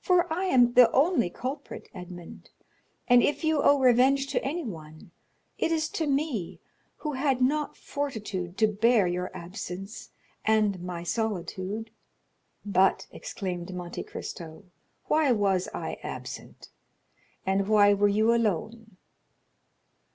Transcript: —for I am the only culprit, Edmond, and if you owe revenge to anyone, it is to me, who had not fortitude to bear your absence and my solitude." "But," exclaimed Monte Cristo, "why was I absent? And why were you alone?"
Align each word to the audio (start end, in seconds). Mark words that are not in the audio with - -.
—for 0.00 0.24
I 0.32 0.46
am 0.46 0.72
the 0.72 0.90
only 0.90 1.28
culprit, 1.28 1.90
Edmond, 1.92 2.48
and 3.06 3.22
if 3.22 3.44
you 3.44 3.62
owe 3.62 3.78
revenge 3.78 4.26
to 4.28 4.42
anyone, 4.42 5.10
it 5.58 5.70
is 5.70 5.90
to 5.90 6.06
me, 6.06 6.60
who 6.96 7.12
had 7.12 7.42
not 7.42 7.76
fortitude 7.76 8.56
to 8.56 8.66
bear 8.66 9.06
your 9.06 9.30
absence 9.36 10.12
and 10.46 10.80
my 10.80 11.02
solitude." 11.02 11.90
"But," 12.64 13.06
exclaimed 13.10 13.74
Monte 13.74 14.02
Cristo, 14.04 14.64
"why 15.08 15.30
was 15.32 15.68
I 15.74 15.98
absent? 16.02 16.70
And 17.44 17.68
why 17.68 17.92
were 17.92 18.08
you 18.08 18.32
alone?" 18.32 18.96